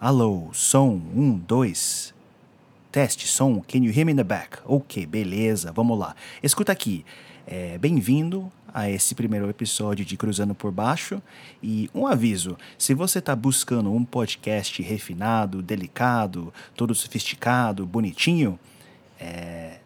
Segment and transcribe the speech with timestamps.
[0.00, 2.14] Alô, som, um, dois.
[2.92, 4.58] Teste, som, can you hear me in the back?
[4.64, 6.14] Ok, beleza, vamos lá.
[6.40, 7.04] Escuta aqui.
[7.44, 11.20] É, Bem-vindo a esse primeiro episódio de Cruzando por Baixo.
[11.60, 18.56] E um aviso: se você está buscando um podcast refinado, delicado, todo sofisticado, bonitinho,
[19.18, 19.80] é,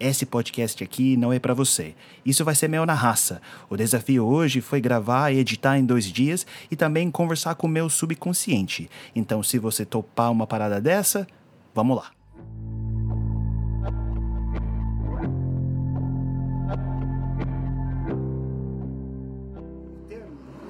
[0.00, 1.94] esse podcast aqui não é para você.
[2.24, 3.40] Isso vai ser meio na raça.
[3.68, 7.70] O desafio hoje foi gravar e editar em dois dias e também conversar com o
[7.70, 8.88] meu subconsciente.
[9.14, 11.26] Então, se você topar uma parada dessa,
[11.74, 12.10] vamos lá.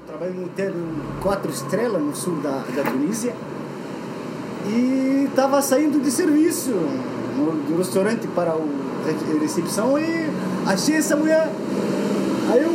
[0.06, 0.72] Trabalho no hotel
[1.22, 3.34] quatro estrelas no sul da, da Tunísia
[4.66, 6.72] e estava saindo de serviço
[7.68, 8.87] do restaurante para o
[9.40, 10.30] recepção e
[10.66, 11.48] achei essa mulher.
[12.50, 12.72] Aí eu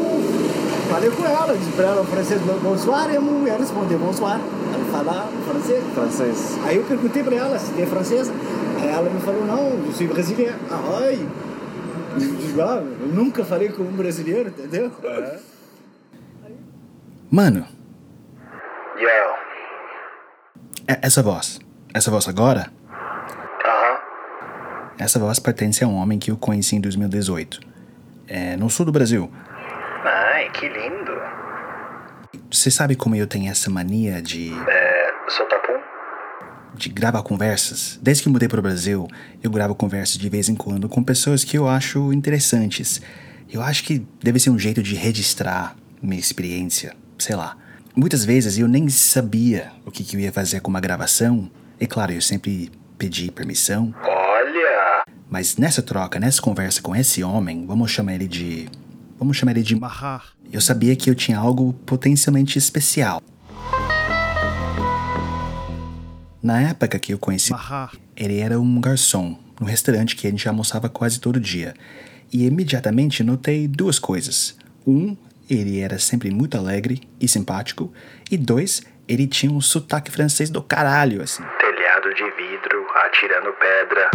[0.89, 4.39] falei com ela, disse para ela francês bonsoir e a mulher respondeu bonsoir.
[4.73, 5.83] Ela fala francês.
[5.93, 6.59] Francês.
[6.65, 8.31] Aí eu perguntei para ela se é francesa.
[8.79, 10.55] Aí ela me falou, não, eu sou brasileira.
[10.69, 11.27] Ah, ai!
[12.55, 14.91] Eu ah, nunca falei com um brasileiro, entendeu?
[17.31, 17.65] Mano,
[18.95, 19.09] Yo.
[20.87, 21.59] é- essa voz,
[21.91, 22.71] essa voz agora.
[24.97, 27.59] Essa voz pertence a um homem que eu conheci em 2018.
[28.27, 29.29] É, no sul do Brasil.
[30.05, 31.11] Ai, que lindo.
[32.51, 35.73] Você sabe como eu tenho essa mania de É, Sotapum?
[36.75, 37.99] de gravar conversas.
[38.01, 39.07] Desde que mudei para o Brasil,
[39.43, 42.99] eu gravo conversas de vez em quando com pessoas que eu acho interessantes.
[43.51, 47.55] Eu acho que deve ser um jeito de registrar minha experiência, sei lá.
[47.95, 51.85] Muitas vezes eu nem sabia o que, que eu ia fazer com uma gravação, e
[51.85, 53.93] claro, eu sempre pedi permissão.
[55.33, 58.69] Mas nessa troca, nessa conversa com esse homem, vamos chamar ele de.
[59.17, 60.27] Vamos chamar ele de Mahar.
[60.51, 63.19] Eu sabia que eu tinha algo potencialmente especial.
[66.39, 67.51] Na época que eu conheci
[68.15, 71.73] ele era um garçom no restaurante que a gente almoçava quase todo dia.
[72.31, 74.55] E imediatamente notei duas coisas.
[74.85, 75.17] Um,
[75.49, 77.91] ele era sempre muito alegre e simpático.
[78.29, 81.41] E dois, ele tinha um sotaque francês do caralho, assim.
[81.59, 84.11] Telhado de vidro, atirando pedra.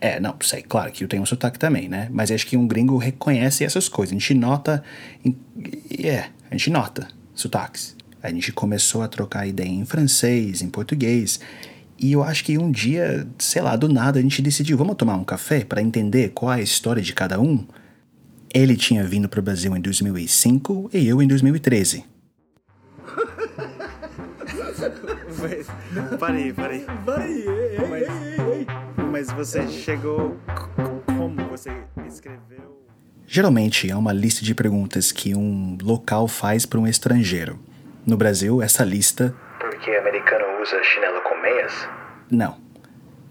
[0.00, 2.08] É, não, sei, claro que eu tenho um sotaque também, né?
[2.10, 4.12] Mas acho que um gringo reconhece essas coisas.
[4.12, 4.82] A gente nota.
[6.02, 7.94] É, a gente nota sotaques.
[8.22, 11.38] A gente começou a trocar ideia em francês, em português.
[11.98, 15.16] E eu acho que um dia, sei lá, do nada a gente decidiu, vamos tomar
[15.16, 17.66] um café para entender qual é a história de cada um?
[18.52, 22.04] Ele tinha vindo para o Brasil em 2005 e eu em 2013.
[26.18, 26.86] Parei, parei.
[27.04, 28.73] Vai, ei, ei, ei, ei.
[29.14, 30.36] Mas você chegou.
[31.06, 31.70] Como você
[32.04, 32.84] escreveu?
[33.24, 37.60] Geralmente é uma lista de perguntas que um local faz para um estrangeiro.
[38.04, 41.88] No Brasil, essa lista Porque americano usa chinelo com meias?
[42.28, 42.56] Não.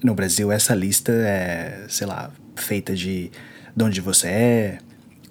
[0.01, 3.29] No Brasil, essa lista é, sei lá, feita de
[3.75, 4.77] de onde você é,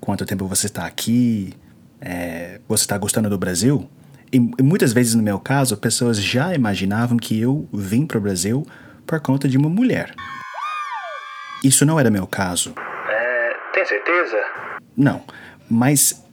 [0.03, 1.55] quanto tempo você está aqui,
[1.99, 3.89] é, você está gostando do Brasil.
[4.31, 8.21] E, e muitas vezes, no meu caso, pessoas já imaginavam que eu vim para o
[8.21, 8.67] Brasil
[9.07, 10.15] por conta de uma mulher.
[11.63, 12.75] Isso não era meu caso.
[13.09, 14.37] É, tem certeza?
[14.97, 15.25] Não,
[15.71, 16.25] mas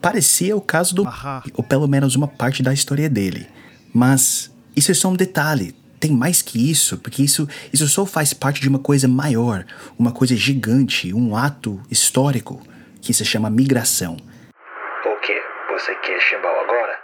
[0.00, 1.08] parecia o caso do.
[1.54, 3.48] Ou pelo menos uma parte da história dele.
[3.92, 5.74] Mas isso é só um detalhe.
[5.98, 9.64] Tem mais que isso, porque isso, isso só faz parte de uma coisa maior,
[9.98, 12.60] uma coisa gigante, um ato histórico
[13.00, 14.14] que se chama migração.
[14.14, 15.40] O quê?
[15.72, 16.98] Você quer chimbal agora?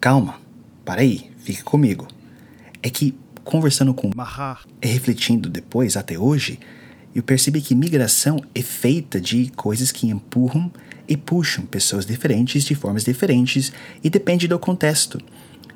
[0.00, 0.38] Calma,
[0.84, 2.06] para aí, fique comigo.
[2.82, 6.58] É que, conversando com Mahar e refletindo depois, até hoje,
[7.14, 10.70] eu percebi que migração é feita de coisas que empurram
[11.06, 15.18] e puxam pessoas diferentes de formas diferentes e depende do contexto.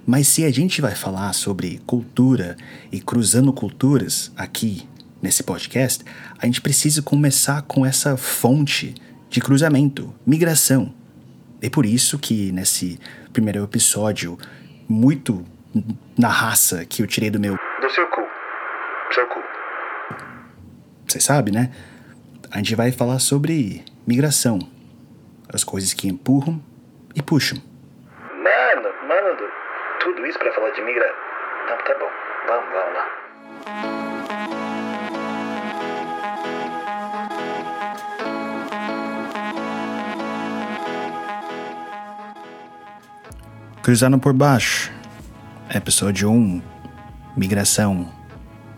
[0.06, 2.56] Mas se a gente vai falar sobre cultura
[2.92, 4.88] e cruzando culturas aqui
[5.20, 6.04] nesse podcast,
[6.38, 8.94] a gente precisa começar com essa fonte
[9.28, 10.94] de cruzamento, migração.
[11.60, 12.98] É por isso que nesse
[13.32, 14.38] primeiro episódio,
[14.88, 15.44] muito
[16.18, 17.56] na raça que eu tirei do meu.
[17.80, 18.22] Do seu cu.
[19.12, 19.42] Seu cu.
[21.06, 21.70] Você sabe, né?
[22.50, 24.58] A gente vai falar sobre migração.
[25.52, 26.60] As coisas que empurram
[27.14, 27.58] e puxam.
[28.32, 29.50] Mano, mano, do-
[30.04, 31.06] tudo isso pra falar de migra.
[31.68, 32.10] Tá, tá bom.
[32.48, 34.16] Vamos, vamos lá.
[43.82, 44.90] Cruzando por baixo.
[45.74, 46.62] Episódio 1
[47.36, 48.08] Migração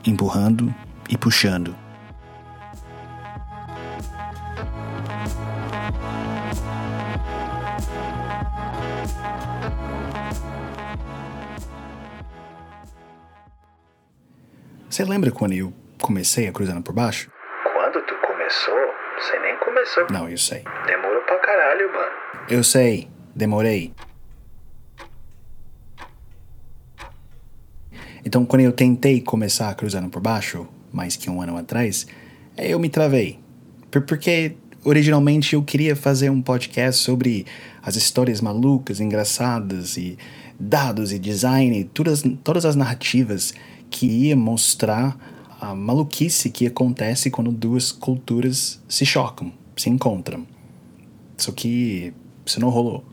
[0.06, 0.74] Empurrando
[1.08, 1.76] e Puxando.
[14.88, 17.30] Você lembra quando eu comecei a cruzando por baixo?
[17.74, 18.74] Quando tu começou?
[19.18, 20.06] Você nem começou.
[20.10, 20.64] Não, eu sei.
[20.86, 22.12] Demorou pra caralho, mano.
[22.48, 23.94] Eu sei, demorei.
[28.24, 32.06] Então, quando eu tentei começar cruzando por baixo, mais que um ano atrás,
[32.56, 33.38] eu me travei.
[33.90, 34.54] Por- Porque
[34.84, 37.46] originalmente eu queria fazer um podcast sobre
[37.82, 40.18] as histórias malucas, engraçadas e
[40.58, 43.54] dados e design, todas, todas as narrativas
[43.90, 45.16] que ia mostrar
[45.60, 50.46] a maluquice que acontece quando duas culturas se chocam, se encontram.
[51.36, 52.12] Só que
[52.44, 53.04] isso não rolou.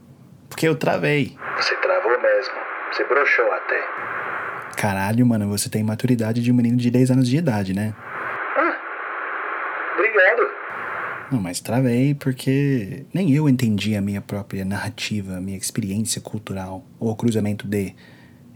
[0.50, 1.36] Porque eu travei.
[1.58, 2.54] Você travou mesmo.
[2.92, 4.25] Você broxou até.
[4.76, 7.94] Caralho, mano, você tem maturidade de um menino de 10 anos de idade, né?
[9.94, 10.42] Obrigado.
[11.32, 16.86] Não, mas travei porque nem eu entendi a minha própria narrativa, a minha experiência cultural,
[17.00, 17.94] ou o cruzamento de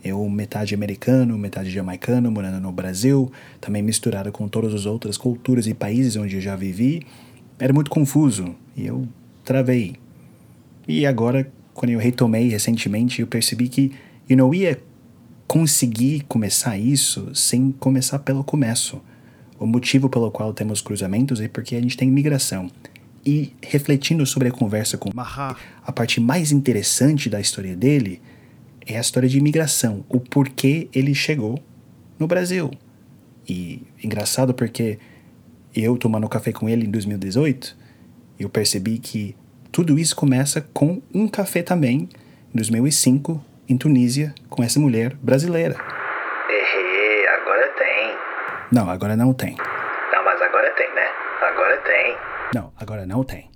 [0.03, 5.67] eu metade americano, metade jamaicano, morando no Brasil, também misturado com todas as outras culturas
[5.67, 7.05] e países onde eu já vivi,
[7.57, 9.07] era muito confuso e eu
[9.43, 9.95] travei.
[10.87, 13.93] E agora, quando eu retomei recentemente, eu percebi que
[14.29, 14.79] eu não ia
[15.49, 19.01] conseguir começar isso sem começar pelo começo.
[19.59, 22.69] O motivo pelo qual temos cruzamentos é porque a gente tem imigração.
[23.25, 28.21] E refletindo sobre a conversa com Maha, a parte mais interessante da história dele
[28.85, 31.59] é a história de imigração, o porquê ele chegou
[32.19, 32.69] no Brasil.
[33.49, 34.99] E engraçado porque
[35.75, 37.75] eu tomando café com ele em 2018,
[38.39, 39.35] eu percebi que
[39.71, 42.07] tudo isso começa com um café também,
[42.53, 45.75] em 2005, em Tunísia, com essa mulher brasileira.
[46.49, 48.17] Errei, agora tem.
[48.71, 49.55] Não, agora não tem.
[50.11, 51.07] Não, mas agora tem, né?
[51.41, 52.17] Agora tem.
[52.55, 53.49] Não, agora não tem.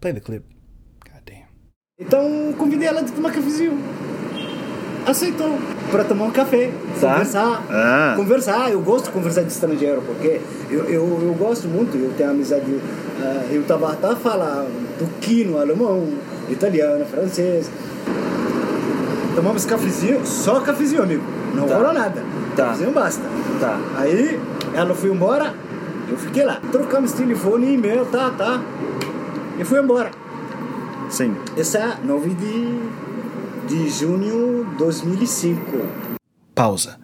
[0.00, 0.44] Play the clip.
[1.04, 1.46] God damn.
[1.98, 3.78] Então convidei ela de tomar cafezinho.
[5.06, 5.58] Aceitou.
[5.90, 6.70] Pra tomar um café,
[7.00, 7.12] Tá.
[7.12, 7.62] conversar.
[7.70, 8.12] Ah.
[8.14, 10.38] Conversar, eu gosto de conversar de estrangeiro, porque
[10.70, 12.78] eu, eu, eu gosto muito, eu tenho amizade.
[13.22, 14.66] ah, eu tava até a falar
[14.98, 16.06] tuquino, alemão,
[16.50, 17.70] italiano, francês.
[19.38, 21.22] Tomamos cafezinho, só cafezinho, amigo.
[21.54, 21.76] Não Tá.
[21.76, 22.24] rolou nada.
[22.56, 22.64] Tá.
[22.64, 23.22] Cafezinho basta.
[23.60, 23.78] Tá.
[23.96, 24.36] Aí
[24.74, 25.54] ela foi embora,
[26.08, 26.60] eu fiquei lá.
[26.72, 28.60] Trocamos telefone, e-mail, tá, tá.
[29.56, 30.10] E fui embora.
[31.08, 31.36] Sim.
[31.56, 35.86] Essa é 9 de, de junho de 2005.
[36.52, 36.98] Pausa.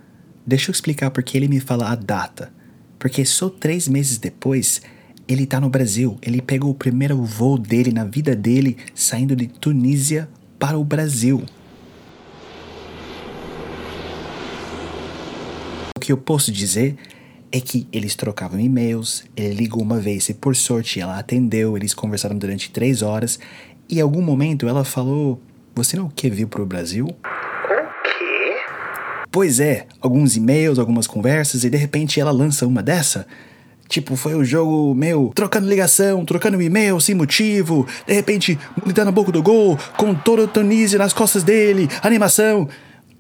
[0.45, 2.53] Deixa eu explicar porque ele me fala a data.
[2.99, 4.83] Porque só três meses depois,
[5.29, 6.19] ele tá no Brasil.
[6.21, 10.29] Ele pegou o primeiro voo dele na vida dele, saindo de Tunísia
[10.59, 11.41] para o Brasil.
[16.05, 16.97] Que eu posso dizer
[17.51, 21.95] é que eles trocavam e-mails, ele ligou uma vez e por sorte ela atendeu, eles
[21.95, 23.39] conversaram durante três horas
[23.89, 25.41] e em algum momento ela falou:
[25.75, 27.07] Você não quer vir pro Brasil?
[27.07, 27.15] O
[28.03, 28.57] quê?
[29.31, 33.27] Pois é, alguns e-mails, algumas conversas e de repente ela lança uma dessa.
[33.89, 39.13] Tipo, foi o jogo meu, trocando ligação, trocando e-mail sem motivo, de repente gritando a
[39.13, 42.69] boca do gol, com todo o Tunísia nas costas dele, animação.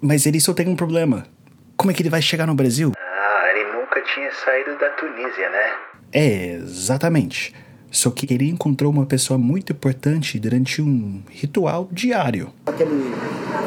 [0.02, 1.26] Mas ele só tem um problema.
[1.76, 2.92] Como é que ele vai chegar no Brasil?
[2.96, 5.72] Ah, ele nunca tinha saído da Tunísia, né?
[6.12, 7.54] É, exatamente.
[7.90, 12.52] Só que ele encontrou uma pessoa muito importante durante um ritual diário.
[12.66, 13.12] Aquele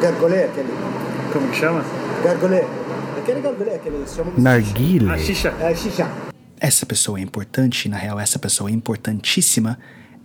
[0.01, 0.69] gargolé, aquele
[1.31, 1.83] Como que chama?
[2.23, 2.65] gargolé.
[3.17, 5.09] Aquele gargolé que eles chamam de Narguile.
[5.09, 5.53] A xixa.
[5.59, 6.09] É, xixá.
[6.59, 9.77] Essa pessoa é importante, na real, essa pessoa importantíssima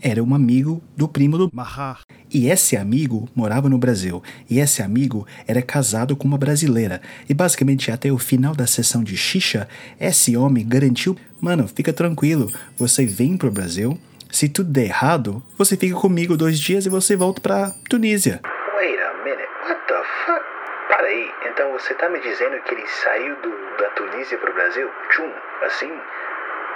[0.03, 2.01] era um amigo do primo do Mahar.
[2.33, 4.23] E esse amigo morava no Brasil.
[4.51, 7.01] E esse amigo era casado com uma brasileira.
[7.29, 9.69] E basicamente até o final da sessão de xixa,
[10.01, 13.97] esse homem garantiu: Mano, fica tranquilo, você vem pro Brasil.
[14.31, 18.41] Se tudo der errado, você fica comigo dois dias e você volta pra Tunísia.
[18.75, 20.43] Wait a minute, what the fuck?
[20.89, 24.89] Para aí, então você tá me dizendo que ele saiu do, da Tunísia pro Brasil?
[25.11, 25.31] Tchum,
[25.67, 25.93] assim?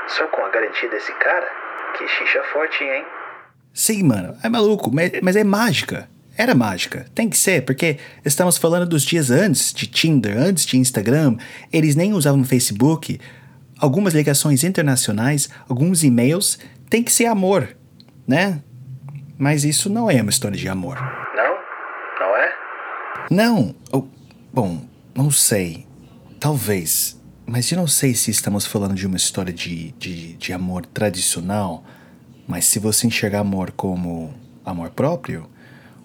[0.09, 1.66] Só com a garantia desse cara?
[1.97, 3.05] Que xixa forte, hein?
[3.73, 6.09] Sim, mano, é maluco, mas, é mágica.
[6.39, 10.77] Era mágica, tem que ser, porque estamos falando dos dias antes de Tinder, antes de
[10.77, 11.37] Instagram,
[11.73, 13.19] eles nem usavam Facebook,
[13.79, 16.59] algumas ligações internacionais, alguns e-mails,
[16.91, 17.75] tem que ser amor,
[18.29, 18.63] né?
[19.39, 20.97] Mas isso não é uma história de amor.
[21.35, 21.57] Não?
[22.21, 22.55] Não é?
[23.31, 23.75] Não,
[24.53, 24.83] bom,
[25.15, 25.87] não sei,
[26.39, 30.85] talvez, mas eu não sei se estamos falando de uma história de, de, de amor
[30.85, 31.85] tradicional,
[32.47, 34.35] mas se você enxergar amor como
[34.65, 35.49] amor próprio,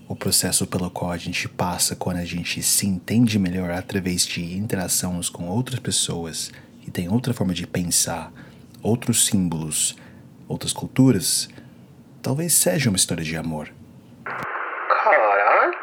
[0.08, 4.56] o processo pelo qual a gente passa quando a gente se entende melhor através de
[4.56, 8.32] interações com outras pessoas que têm outra forma de pensar,
[8.84, 9.98] outros símbolos,
[10.48, 11.50] outras culturas,
[12.22, 13.68] talvez seja uma história de amor.
[14.24, 15.74] Caralho!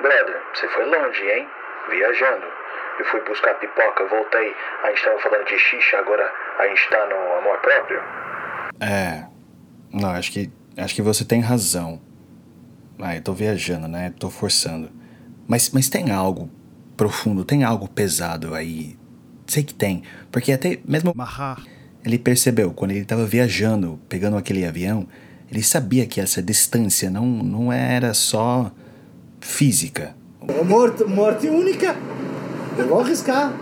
[0.00, 1.48] Brother, você foi longe, hein?
[1.90, 2.55] Viajando.
[3.00, 7.06] E fui buscar pipoca, voltei, a gente tava falando de xixa, agora a gente tá
[7.06, 8.00] no amor próprio?
[8.80, 9.26] É.
[9.92, 10.50] Não, acho que.
[10.76, 12.00] Acho que você tem razão.
[12.98, 14.12] Ah, eu tô viajando, né?
[14.18, 14.90] Tô forçando.
[15.48, 16.50] Mas, mas tem algo
[16.96, 18.98] profundo, tem algo pesado aí.
[19.46, 20.02] Sei que tem.
[20.30, 21.62] Porque até mesmo Mahar.
[22.04, 25.06] ele percebeu, quando ele estava viajando, pegando aquele avião,
[25.50, 28.70] ele sabia que essa distância não, não era só
[29.40, 30.14] física.
[30.64, 31.96] Morte, morte única.
[32.78, 33.52] Eu vou arriscar.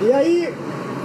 [0.00, 0.52] E aí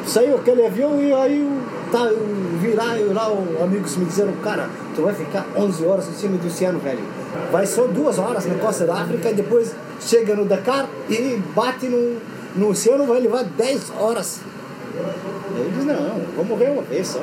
[0.06, 1.62] saiu aquele avião e aí
[1.92, 2.26] tá, eu
[2.60, 6.14] vi lá, eu lá, os amigos me disseram, cara, tu vai ficar 11 horas em
[6.14, 7.00] cima do oceano, velho.
[7.52, 11.88] Vai só duas horas na costa da África e depois chega no Dakar e bate
[11.88, 12.18] no,
[12.56, 14.40] no oceano, vai levar 10 horas.
[15.58, 17.22] Eu disse, não, vou morrer uma vez só.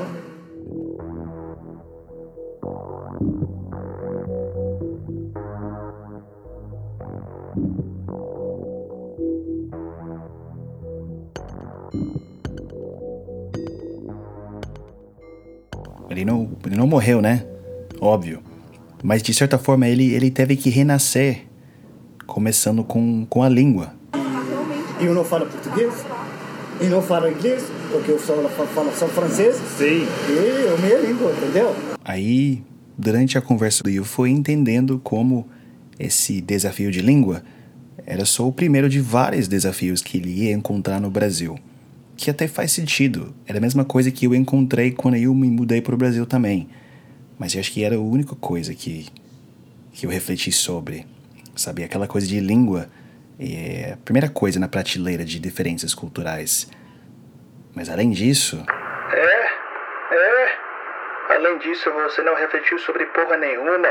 [16.14, 17.44] Ele não, ele não morreu, né?
[18.00, 18.40] Óbvio.
[19.02, 21.42] Mas de certa forma ele, ele teve que renascer,
[22.26, 23.92] começando com, com a língua.
[25.00, 25.92] E eu não falo português,
[26.80, 28.34] e não falo inglês, porque eu só
[28.74, 29.56] falo só francês.
[29.76, 30.06] Sim.
[30.28, 31.74] E eu minha língua, entendeu?
[32.04, 32.62] Aí,
[32.96, 35.48] durante a conversa, eu fui entendendo como
[35.98, 37.42] esse desafio de língua
[38.06, 41.56] era só o primeiro de vários desafios que ele ia encontrar no Brasil.
[42.16, 43.34] Que até faz sentido.
[43.46, 46.68] Era a mesma coisa que eu encontrei quando eu me mudei para o Brasil também.
[47.38, 49.08] Mas eu acho que era a única coisa que,
[49.92, 51.06] que eu refleti sobre.
[51.56, 52.88] Sabe, aquela coisa de língua
[53.38, 56.68] é a primeira coisa na prateleira de diferenças culturais.
[57.74, 58.64] Mas além disso,
[59.12, 60.58] É, é.
[61.30, 63.88] Além disso, você não refletiu sobre porra nenhuma.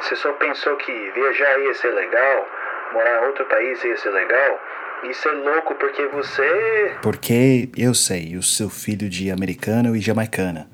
[0.00, 2.48] Você só pensou que viajar ia ser legal,
[2.92, 4.60] morar em outro país ia ser legal.
[5.10, 6.96] Isso é louco porque você.
[7.02, 10.70] Porque eu sei, eu sou filho de americano e jamaicana.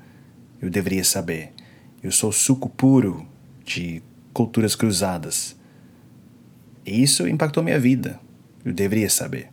[0.61, 1.51] Eu deveria saber.
[2.03, 3.27] Eu sou suco puro
[3.65, 5.57] de culturas cruzadas.
[6.85, 8.19] E isso impactou minha vida.
[8.63, 9.49] Eu deveria saber.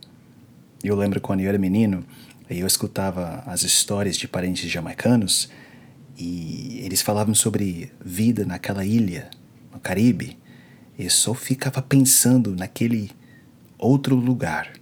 [0.83, 2.05] Eu lembro quando eu era menino,
[2.47, 5.49] eu escutava as histórias de parentes jamaicanos
[6.17, 9.29] e eles falavam sobre vida naquela ilha,
[9.73, 10.37] no Caribe.
[10.97, 13.11] E eu só ficava pensando naquele
[13.77, 14.73] outro lugar,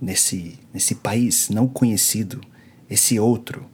[0.00, 2.40] nesse, nesse país não conhecido,
[2.88, 3.68] esse outro,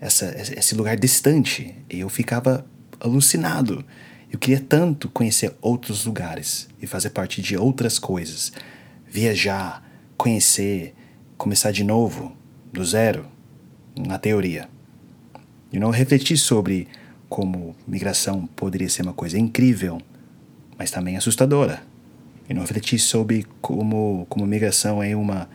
[0.00, 1.74] essa, esse lugar distante.
[1.90, 2.66] E eu ficava
[3.00, 3.84] alucinado.
[4.30, 8.52] Eu queria tanto conhecer outros lugares e fazer parte de outras coisas.
[9.06, 10.94] Viajar, conhecer,
[11.36, 12.34] começar de novo,
[12.72, 13.26] do zero,
[13.96, 14.68] na teoria.
[15.72, 16.88] E não refleti sobre
[17.28, 20.00] como migração poderia ser uma coisa incrível,
[20.78, 21.91] mas também assustadora.
[22.52, 25.48] E não refleti sobre como, como migração é uma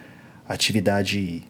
[0.49, 1.43] atividade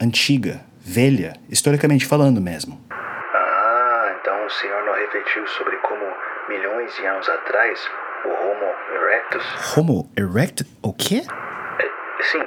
[0.00, 2.80] antiga, velha, historicamente falando mesmo.
[2.90, 6.06] Ah, então o senhor não refletiu sobre como
[6.48, 7.78] milhões de anos atrás
[8.24, 9.76] o Homo erectus.
[9.76, 10.66] Homo erectus?
[10.82, 11.20] O quê?
[11.20, 12.42] É, sim,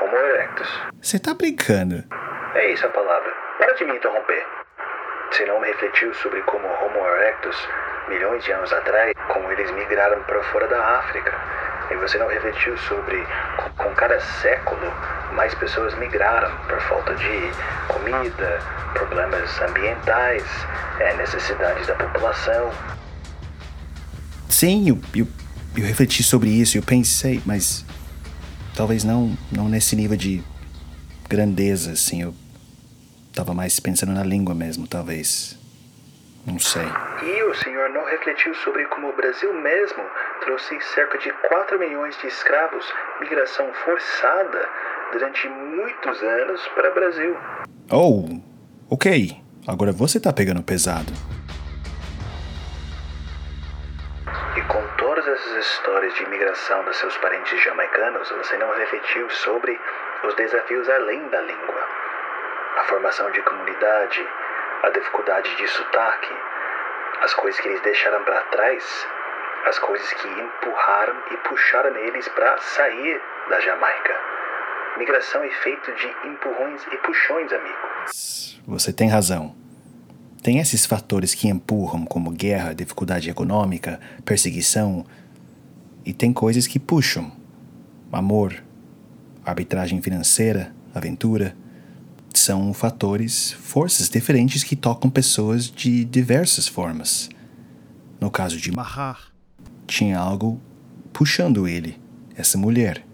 [0.00, 0.68] Homo erectus.
[1.02, 2.04] Você tá brincando?
[2.54, 3.32] É isso a palavra.
[3.58, 4.46] Para de me interromper.
[5.32, 7.68] Você não refletiu sobre como Homo erectus,
[8.08, 11.69] milhões de anos atrás, como eles migraram para fora da África.
[11.90, 13.26] E você não refletiu sobre
[13.76, 14.80] com, cada século
[15.32, 17.50] mais pessoas migraram por falta de
[17.88, 18.60] comida,
[18.94, 20.44] problemas ambientais,
[20.98, 22.70] é, necessidades da população.
[24.48, 25.26] Sim, eu, eu,
[25.76, 27.84] eu refleti sobre isso, eu pensei, mas
[28.76, 30.42] talvez não, não nesse nível de
[31.28, 32.22] grandeza, assim.
[32.22, 32.34] Eu
[33.34, 35.58] tava mais pensando na língua mesmo, talvez.
[36.46, 36.86] Não sei.
[37.22, 40.02] E o senhor não refletiu sobre como o Brasil mesmo
[40.40, 44.68] trouxe cerca de 4 milhões de escravos, migração forçada,
[45.12, 47.36] durante muitos anos para o Brasil.
[47.92, 48.24] Oh,
[48.90, 49.36] ok.
[49.66, 51.12] Agora você tá pegando pesado.
[54.56, 59.78] E com todas essas histórias de imigração dos seus parentes jamaicanos, você não refletiu sobre
[60.24, 61.86] os desafios além da língua.
[62.78, 64.26] A formação de comunidade,
[64.82, 66.34] a dificuldade de sotaque,
[67.22, 69.06] as coisas que eles deixaram para trás,
[69.66, 74.14] as coisas que empurraram e puxaram eles para sair da Jamaica.
[74.98, 77.78] Migração é feito de empurrões e puxões, amigo.
[78.66, 79.54] Você tem razão.
[80.42, 85.04] Tem esses fatores que empurram, como guerra, dificuldade econômica, perseguição.
[86.04, 87.30] E tem coisas que puxam:
[88.10, 88.54] amor,
[89.44, 91.54] arbitragem financeira, aventura.
[92.32, 97.28] São fatores, forças diferentes que tocam pessoas de diversas formas.
[98.20, 99.29] No caso de Mahar.
[99.90, 100.60] Tinha algo
[101.12, 101.96] puxando ele,
[102.36, 103.04] essa mulher.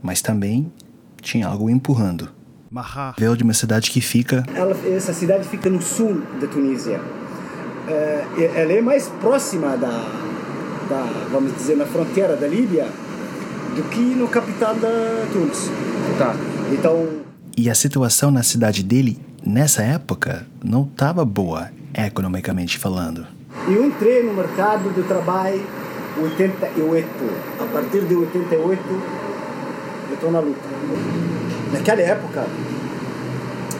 [0.00, 0.72] mas também
[1.20, 2.28] tinha algo empurrando.
[2.70, 3.14] Mahar.
[3.18, 7.00] Veio de uma cidade que fica Ela, essa cidade fica no sul da Tunísia.
[7.88, 9.88] É, e- ela é mais próxima da,
[10.88, 12.86] da, vamos dizer, na fronteira da Líbia
[13.76, 14.90] do que no capital da
[15.32, 15.68] Tunis.
[16.18, 16.34] Tá.
[16.72, 17.08] Então,
[17.56, 23.26] E a situação na cidade dele, nessa época, não estava boa, economicamente falando.
[23.68, 25.62] eu entrei no mercado de trabalho
[26.20, 27.08] 88.
[27.60, 28.82] A partir de 88,
[30.08, 30.60] eu estou na luta.
[31.72, 32.46] Naquela época,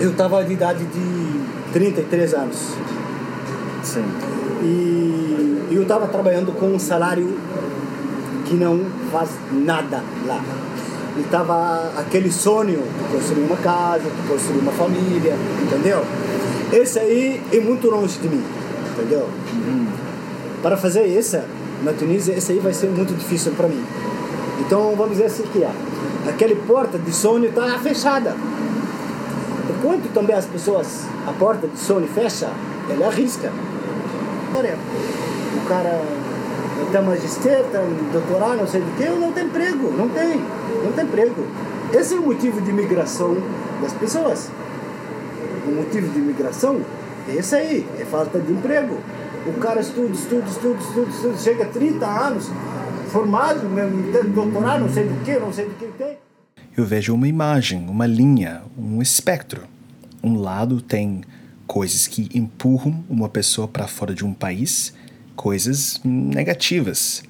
[0.01, 1.41] eu estava de idade de
[1.73, 2.75] 33 anos.
[3.83, 4.05] Sim.
[4.63, 7.37] E eu estava trabalhando com um salário
[8.47, 10.41] que não faz nada lá.
[11.17, 16.03] E estava aquele sonho de construir uma casa, de construir uma família, entendeu?
[16.73, 18.43] Esse aí é muito longe de mim,
[18.93, 19.29] entendeu?
[20.63, 21.39] Para fazer isso
[21.83, 23.85] na Tunísia, esse aí vai ser muito difícil para mim.
[24.61, 25.71] Então vamos dizer assim que é.
[26.29, 28.37] Aquele porta de sonho está fechada.
[29.69, 32.49] Enquanto também as pessoas, a porta de sonho fecha,
[32.89, 33.51] ele arrisca.
[34.55, 34.77] Olha,
[35.57, 36.03] o cara
[36.93, 37.81] tem magistério, tem
[38.13, 40.41] doutorado, não sei do que, não tem emprego, não tem,
[40.85, 41.47] não tem emprego.
[41.93, 43.37] Esse é o motivo de imigração
[43.81, 44.51] das pessoas.
[45.67, 46.81] O motivo de imigração
[47.29, 48.99] é esse aí, é falta de emprego.
[49.45, 52.47] O cara estuda, estuda, estuda, estuda, estuda chega a 30 anos,
[53.09, 56.17] formado, mesmo, doutorado, não sei do que, não sei do que tem.
[56.77, 59.63] Eu vejo uma imagem, uma linha, um espectro.
[60.23, 61.23] Um lado tem
[61.67, 64.95] coisas que empurram uma pessoa para fora de um país,
[65.35, 67.23] coisas negativas,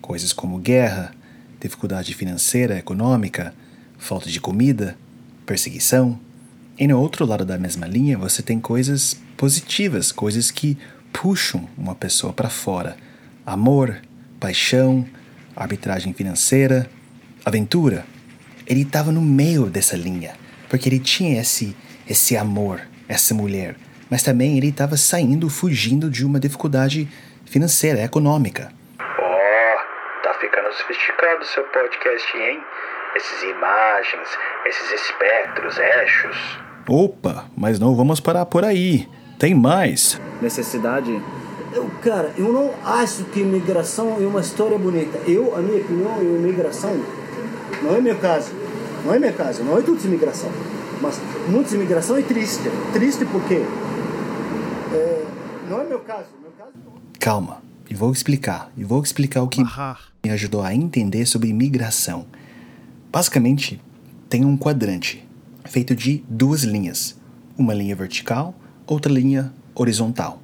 [0.00, 1.12] coisas como guerra,
[1.60, 3.54] dificuldade financeira, econômica,
[3.98, 4.96] falta de comida,
[5.44, 6.18] perseguição.
[6.78, 10.78] E no outro lado da mesma linha, você tem coisas positivas, coisas que
[11.12, 12.96] puxam uma pessoa para fora.
[13.44, 14.00] Amor,
[14.38, 15.06] paixão,
[15.56, 16.88] arbitragem financeira,
[17.44, 18.04] aventura.
[18.66, 20.34] Ele estava no meio dessa linha,
[20.68, 21.76] porque ele tinha esse
[22.10, 23.76] esse amor, essa mulher,
[24.10, 27.08] mas também ele estava saindo, fugindo de uma dificuldade
[27.46, 28.72] financeira, econômica.
[28.98, 32.60] Ó, tá ficando sofisticado o seu podcast, hein?
[33.14, 34.28] Essas imagens,
[34.66, 36.60] esses espectros, eixos.
[36.88, 39.08] Opa, mas não vamos parar por aí.
[39.40, 40.20] Tem mais.
[40.42, 41.18] Necessidade.
[41.72, 45.16] Eu, cara, eu não acho que imigração é uma história bonita.
[45.26, 46.94] Eu, a minha opinião, é imigração.
[47.82, 48.52] Não é meu caso.
[49.02, 49.64] Não é meu caso.
[49.64, 50.50] Não é tudo imigração.
[51.00, 52.70] Mas muita imigração é triste.
[52.92, 53.64] Triste porque
[54.92, 55.24] é,
[55.70, 56.28] não é meu caso.
[56.42, 56.72] Meu caso
[57.18, 58.70] Calma, e vou explicar.
[58.76, 59.62] E vou explicar o que
[60.22, 62.26] me ajudou a entender sobre imigração.
[63.10, 63.80] Basicamente,
[64.28, 65.26] tem um quadrante
[65.64, 67.18] feito de duas linhas,
[67.56, 68.54] uma linha vertical,
[68.90, 70.42] outra linha horizontal.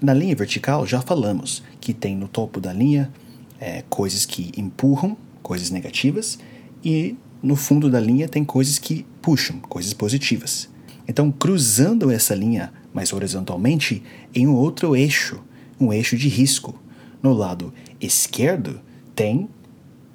[0.00, 3.12] Na linha vertical já falamos que tem no topo da linha
[3.60, 6.38] é, coisas que empurram, coisas negativas,
[6.84, 10.68] e no fundo da linha tem coisas que puxam, coisas positivas.
[11.08, 15.42] Então, cruzando essa linha mais horizontalmente em um outro eixo,
[15.80, 16.80] um eixo de risco.
[17.20, 18.80] No lado esquerdo
[19.14, 19.48] tem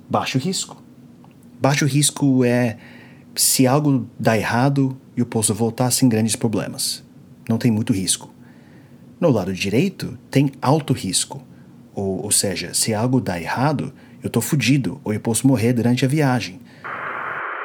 [0.10, 0.82] baixo risco.
[1.62, 2.78] Baixo risco é
[3.36, 7.07] se algo dá errado, eu posso voltar sem grandes problemas.
[7.48, 8.34] Não tem muito risco.
[9.20, 11.44] No lado direito tem alto risco.
[11.94, 16.06] Ou, ou seja, se algo dá errado, eu tô fudido ou eu posso morrer durante
[16.06, 16.60] a viagem.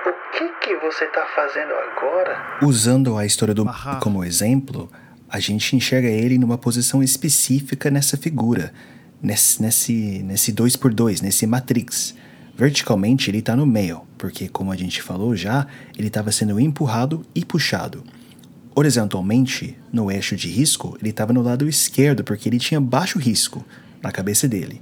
[0.06, 2.58] O que que você tá fazendo agora?
[2.62, 4.00] Usando a história do Aham.
[4.00, 4.90] como exemplo,
[5.28, 8.72] a gente enxerga ele numa posição específica nessa figura,
[9.22, 12.14] nesse nesse nesse dois por dois, nesse matrix.
[12.54, 15.66] Verticalmente ele está no meio, porque como a gente falou já,
[15.98, 18.04] ele estava sendo empurrado e puxado.
[18.74, 23.64] Horizontalmente, no eixo de risco, ele estava no lado esquerdo, porque ele tinha baixo risco
[24.02, 24.80] na cabeça dele.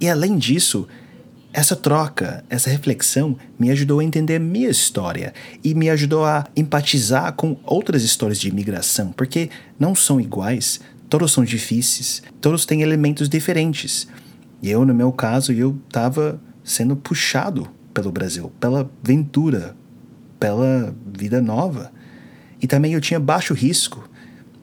[0.00, 0.88] E além disso,
[1.52, 7.34] essa troca, essa reflexão me ajudou a entender minha história e me ajudou a empatizar
[7.34, 13.28] com outras histórias de imigração, porque não são iguais, todos são difíceis, todos têm elementos
[13.28, 14.08] diferentes.
[14.62, 19.76] E eu, no meu caso, eu estava sendo puxado pelo Brasil, pela aventura,
[20.40, 21.92] pela vida nova.
[22.62, 24.08] E também eu tinha baixo risco.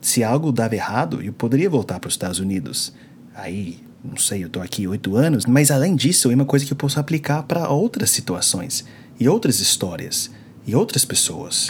[0.02, 2.96] Se algo dava errado, eu poderia voltar para os Estados Unidos.
[3.36, 6.72] Aí, não sei, eu tô aqui oito anos, mas além disso, é uma coisa que
[6.72, 8.88] eu posso aplicar para outras situações,
[9.20, 10.34] e outras histórias,
[10.66, 11.68] e outras pessoas.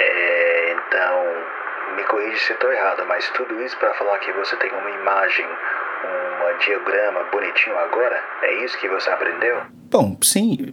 [0.00, 4.54] É, então, me corrija se eu tô errado, mas tudo isso pra falar que você
[4.56, 8.20] tem uma imagem, um diagrama bonitinho agora?
[8.42, 9.62] É isso que você aprendeu?
[9.90, 10.72] Bom, sim,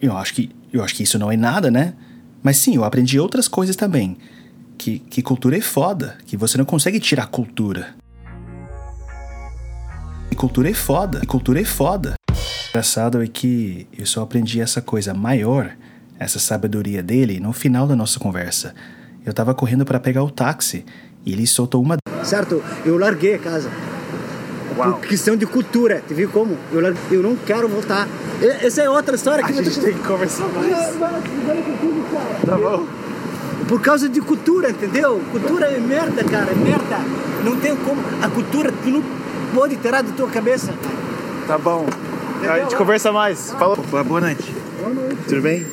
[0.00, 1.94] eu acho que eu acho que isso não é nada, né?
[2.42, 4.16] Mas sim, eu aprendi outras coisas também.
[4.76, 7.96] Que, que cultura é foda, que você não consegue tirar cultura.
[10.30, 12.14] Que cultura é foda, que cultura é foda.
[12.70, 15.72] engraçado é que eu só aprendi essa coisa maior,
[16.18, 18.74] essa sabedoria dele, no final da nossa conversa.
[19.26, 20.84] Eu tava correndo para pegar o táxi
[21.26, 21.96] e ele soltou uma.
[22.24, 22.62] Certo?
[22.84, 23.70] Eu larguei a casa.
[24.92, 26.56] Por questão de cultura, tu viu como?
[26.72, 28.06] Eu, eu não quero voltar.
[28.40, 30.96] E- Essa é outra história que A gente tem que conversar mais.
[32.46, 32.86] Tá bom.
[33.68, 35.20] Por causa de cultura, entendeu?
[35.30, 36.98] Cultura é merda, cara, é merda.
[37.44, 38.00] Não tem como.
[38.22, 39.02] A cultura tu não
[39.54, 40.72] pode tirar da tua cabeça.
[41.46, 41.86] Tá bom.
[42.48, 43.50] A gente conversa mais.
[43.58, 43.76] Falou.
[44.04, 44.54] Boa noite.
[45.28, 45.66] Tudo bem?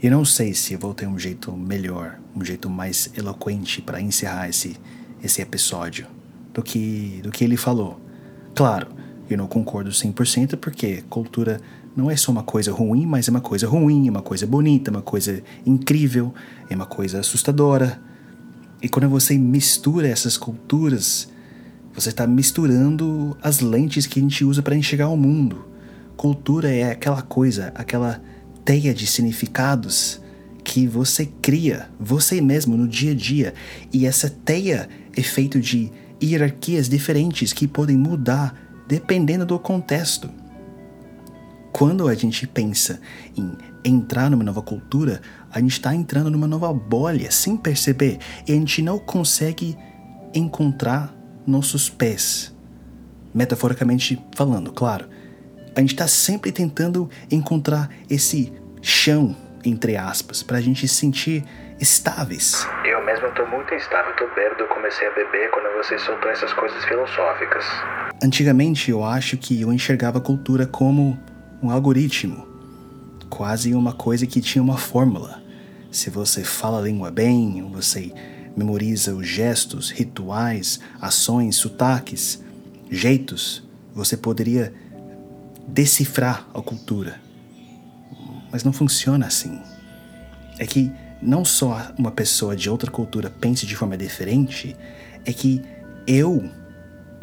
[0.00, 4.48] E não sei se vou ter um jeito melhor, um jeito mais eloquente para encerrar
[4.48, 4.76] esse,
[5.22, 6.06] esse episódio
[6.54, 8.00] do que, do que ele falou.
[8.54, 8.86] Claro,
[9.28, 11.60] eu não concordo 100% porque cultura
[11.96, 14.88] não é só uma coisa ruim, mas é uma coisa ruim, é uma coisa bonita,
[14.88, 16.32] é uma coisa incrível,
[16.70, 18.00] é uma coisa assustadora.
[18.80, 21.28] E quando você mistura essas culturas,
[21.92, 25.64] você está misturando as lentes que a gente usa para enxergar o mundo.
[26.16, 28.20] Cultura é aquela coisa, aquela
[28.68, 30.20] teia de significados
[30.62, 33.54] que você cria, você mesmo, no dia a dia.
[33.90, 35.90] E essa teia é feita de
[36.22, 38.54] hierarquias diferentes que podem mudar
[38.86, 40.28] dependendo do contexto.
[41.72, 43.00] Quando a gente pensa
[43.34, 48.52] em entrar numa nova cultura, a gente está entrando numa nova bolha sem perceber e
[48.52, 49.78] a gente não consegue
[50.34, 52.54] encontrar nossos pés.
[53.32, 55.08] Metaforicamente falando, claro.
[55.74, 61.44] A gente está sempre tentando encontrar esse chão, entre aspas, para a gente se sentir
[61.80, 62.66] estáveis.
[62.84, 66.52] Eu mesmo tô muito instável, tô bêbado, eu comecei a beber quando você soltou essas
[66.52, 67.64] coisas filosóficas.
[68.22, 71.18] Antigamente eu acho que eu enxergava a cultura como
[71.62, 72.46] um algoritmo,
[73.30, 75.42] quase uma coisa que tinha uma fórmula.
[75.90, 78.12] Se você fala a língua bem, você
[78.56, 82.42] memoriza os gestos, rituais, ações, sotaques,
[82.90, 84.72] jeitos, você poderia
[85.66, 87.27] decifrar a cultura.
[88.50, 89.60] Mas não funciona assim.
[90.58, 94.76] É que não só uma pessoa de outra cultura pense de forma diferente,
[95.24, 95.62] é que
[96.06, 96.50] eu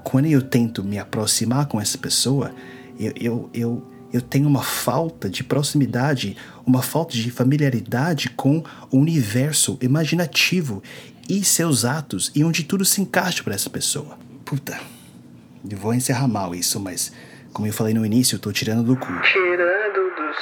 [0.06, 2.54] quando eu tento me aproximar com essa pessoa,
[3.00, 8.98] eu, eu, eu, eu tenho uma falta de proximidade, uma falta de familiaridade com o
[8.98, 10.84] universo imaginativo
[11.28, 14.16] e seus atos e onde tudo se encaixa para essa pessoa.
[14.46, 14.80] Puta,
[15.68, 17.12] eu vou encerrar mal isso, mas
[17.52, 19.08] como eu falei no início, eu tô tirando do cu.
[19.24, 19.95] Tirando do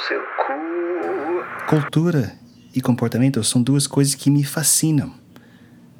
[0.06, 1.66] seu cu.
[1.68, 2.38] Cultura
[2.74, 5.14] e comportamento são duas coisas que me fascinam.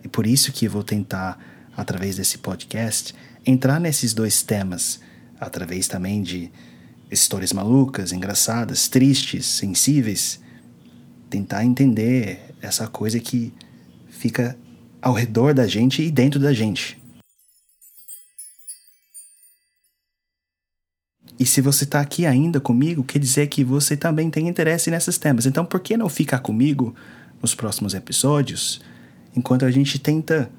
[0.03, 1.39] E por isso que eu vou tentar,
[1.77, 3.15] através desse podcast,
[3.47, 5.01] entrar nesses dois temas,
[5.41, 6.51] através também de
[7.11, 10.41] histórias malucas, engraçadas, tristes, sensíveis,
[11.31, 13.53] tentar entender essa coisa que
[14.09, 14.57] fica
[15.01, 17.04] ao redor da gente e dentro da gente.
[21.39, 25.19] E se você está aqui ainda comigo, quer dizer que você também tem interesse nesses
[25.19, 25.47] temas.
[25.47, 26.95] Então, por que não ficar comigo
[27.43, 28.81] nos próximos episódios,
[29.37, 30.51] enquanto a gente tenta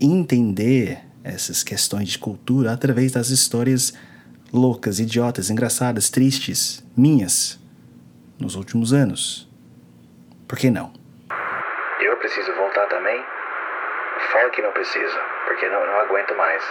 [0.00, 3.92] entender essas questões de cultura através das histórias
[4.52, 7.58] loucas, idiotas, engraçadas, tristes, minhas,
[8.38, 9.48] nos últimos anos?
[10.46, 10.92] Por que não?
[12.00, 13.20] Eu preciso voltar também?
[14.32, 16.62] Fala que não preciso, porque não, não aguento mais.